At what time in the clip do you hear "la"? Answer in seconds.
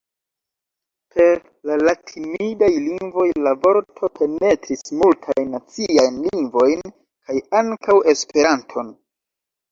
1.69-1.75, 3.47-3.51